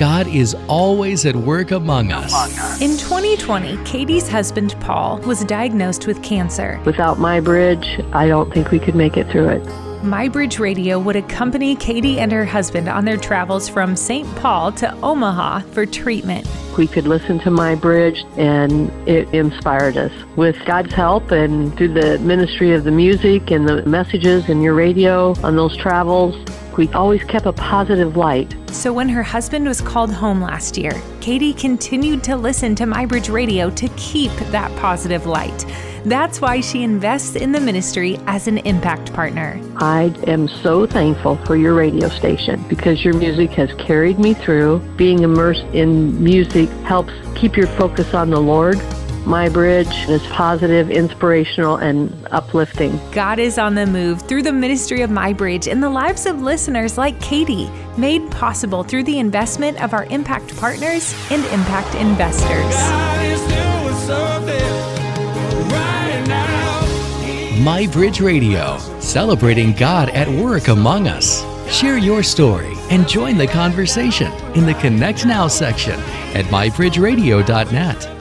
[0.00, 2.32] God is always at work among us.
[2.80, 6.80] In 2020, Katie's husband Paul was diagnosed with cancer.
[6.86, 9.89] Without my bridge, I don't think we could make it through it.
[10.02, 14.26] MyBridge Radio would accompany Katie and her husband on their travels from St.
[14.36, 16.48] Paul to Omaha for treatment.
[16.78, 20.12] We could listen to My Bridge, and it inspired us.
[20.36, 24.72] With God's help and through the ministry of the music and the messages in your
[24.72, 26.34] radio on those travels,
[26.78, 28.54] we always kept a positive light.
[28.70, 33.30] So when her husband was called home last year, Katie continued to listen to MyBridge
[33.30, 35.66] Radio to keep that positive light.
[36.04, 39.60] That's why she invests in the ministry as an impact partner.
[39.76, 44.78] I am so thankful for your radio station because your music has carried me through.
[44.96, 48.80] Being immersed in music helps keep your focus on the Lord.
[49.26, 52.98] My Bridge is positive, inspirational, and uplifting.
[53.12, 56.40] God is on the move through the ministry of My Bridge in the lives of
[56.40, 63.19] listeners like Katie, made possible through the investment of our impact partners and impact investors.
[67.60, 71.44] My Bridge Radio, celebrating God at work among us.
[71.70, 76.00] Share your story and join the conversation in the Connect Now section
[76.34, 78.19] at mybridgeradio.net.